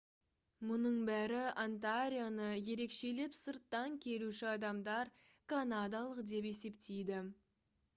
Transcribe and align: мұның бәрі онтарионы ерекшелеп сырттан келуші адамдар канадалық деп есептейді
мұның 0.69 0.95
бәрі 1.09 1.43
онтарионы 1.65 2.49
ерекшелеп 2.77 3.37
сырттан 3.43 4.01
келуші 4.09 4.51
адамдар 4.57 5.17
канадалық 5.55 6.29
деп 6.37 6.55
есептейді 6.57 7.27